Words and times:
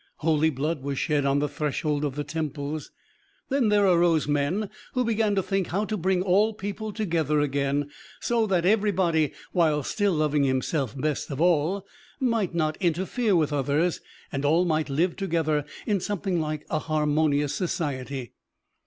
Holy 0.15 0.49
blood 0.49 0.81
was 0.81 0.97
shed 0.97 1.27
on 1.27 1.37
the 1.37 1.47
threshold 1.47 2.03
of 2.03 2.15
the 2.15 2.23
temples. 2.23 2.89
Then 3.49 3.69
there 3.69 3.85
arose 3.85 4.27
men 4.27 4.71
who 4.93 5.05
began 5.05 5.35
to 5.35 5.43
think 5.43 5.67
how 5.67 5.85
to 5.85 5.95
bring 5.95 6.23
all 6.23 6.55
people 6.55 6.91
together 6.91 7.39
again, 7.39 7.87
so 8.19 8.47
that 8.47 8.65
everybody, 8.65 9.31
while 9.51 9.83
still 9.83 10.13
loving 10.13 10.43
himself 10.43 10.99
best 10.99 11.29
of 11.29 11.39
all, 11.39 11.85
might 12.19 12.55
not 12.55 12.77
interfere 12.77 13.35
with 13.35 13.53
others, 13.53 14.01
and 14.31 14.43
all 14.43 14.65
might 14.65 14.89
live 14.89 15.15
together 15.15 15.65
in 15.85 15.99
something 15.99 16.41
like 16.41 16.65
a 16.71 16.79
harmonious 16.79 17.53
society. 17.53 18.33